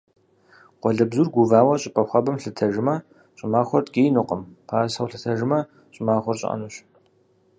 [0.81, 2.95] Къуалэбзур гувауэ щӏыпӏэ хуабэм лъэтэжмэ,
[3.37, 5.59] щӏымахуэр ткӏиинукъым, пасэу лъэтэжмэ,
[5.93, 6.75] щӏымахуэр щӏыӏэнущ.